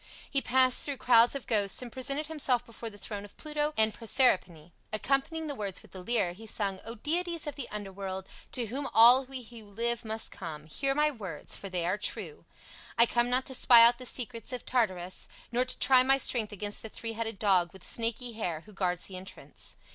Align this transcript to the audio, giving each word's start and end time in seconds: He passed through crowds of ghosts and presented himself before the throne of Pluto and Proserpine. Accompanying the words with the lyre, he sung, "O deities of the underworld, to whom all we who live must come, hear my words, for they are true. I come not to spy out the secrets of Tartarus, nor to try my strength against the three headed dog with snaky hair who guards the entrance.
He 0.31 0.41
passed 0.41 0.83
through 0.83 0.97
crowds 0.97 1.35
of 1.35 1.45
ghosts 1.45 1.79
and 1.79 1.91
presented 1.91 2.25
himself 2.25 2.65
before 2.65 2.89
the 2.89 2.97
throne 2.97 3.23
of 3.23 3.37
Pluto 3.37 3.71
and 3.77 3.93
Proserpine. 3.93 4.71
Accompanying 4.91 5.45
the 5.45 5.53
words 5.53 5.83
with 5.83 5.91
the 5.91 6.01
lyre, 6.03 6.33
he 6.33 6.47
sung, 6.47 6.79
"O 6.85 6.95
deities 6.95 7.45
of 7.45 7.53
the 7.53 7.69
underworld, 7.69 8.25
to 8.53 8.65
whom 8.65 8.89
all 8.95 9.25
we 9.25 9.43
who 9.43 9.63
live 9.63 10.03
must 10.03 10.31
come, 10.31 10.65
hear 10.65 10.95
my 10.95 11.11
words, 11.11 11.55
for 11.55 11.69
they 11.69 11.85
are 11.85 11.99
true. 11.99 12.45
I 12.97 13.05
come 13.05 13.29
not 13.29 13.45
to 13.45 13.53
spy 13.53 13.83
out 13.85 13.99
the 13.99 14.07
secrets 14.07 14.51
of 14.51 14.65
Tartarus, 14.65 15.27
nor 15.51 15.65
to 15.65 15.77
try 15.77 16.01
my 16.01 16.17
strength 16.17 16.51
against 16.51 16.81
the 16.81 16.89
three 16.89 17.13
headed 17.13 17.37
dog 17.37 17.71
with 17.71 17.85
snaky 17.85 18.33
hair 18.33 18.61
who 18.61 18.73
guards 18.73 19.05
the 19.05 19.17
entrance. 19.17 19.75